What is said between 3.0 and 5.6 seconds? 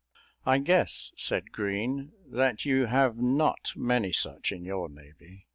not many such in your navy."